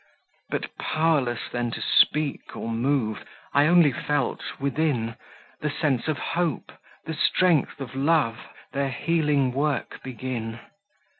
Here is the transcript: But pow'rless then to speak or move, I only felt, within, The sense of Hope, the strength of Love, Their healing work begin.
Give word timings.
But 0.49 0.75
pow'rless 0.79 1.47
then 1.51 1.69
to 1.69 1.79
speak 1.79 2.57
or 2.57 2.71
move, 2.71 3.23
I 3.53 3.67
only 3.67 3.91
felt, 3.93 4.41
within, 4.59 5.15
The 5.59 5.69
sense 5.69 6.07
of 6.07 6.17
Hope, 6.17 6.71
the 7.05 7.13
strength 7.13 7.79
of 7.79 7.93
Love, 7.93 8.39
Their 8.73 8.89
healing 8.89 9.51
work 9.53 10.01
begin. 10.01 10.59